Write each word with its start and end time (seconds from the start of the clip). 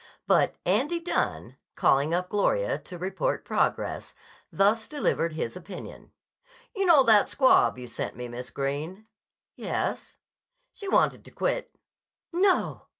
But 0.25 0.55
Andy 0.65 0.99
Dunne, 0.99 1.57
calling 1.75 2.11
up 2.11 2.29
Gloria 2.29 2.79
to 2.79 2.97
report 2.97 3.45
progress, 3.45 4.15
thus 4.51 4.87
delivered 4.87 5.33
his 5.33 5.55
opinion: 5.55 6.11
"You 6.75 6.87
know 6.87 7.03
that 7.03 7.29
squab 7.29 7.77
you 7.77 7.85
sent 7.85 8.15
me, 8.15 8.27
Miss 8.27 8.49
Greene?" 8.49 9.05
"Yes." 9.55 10.17
"She 10.73 10.87
wanted 10.87 11.23
to 11.25 11.29
quit." 11.29 11.75
"No! 12.33 12.87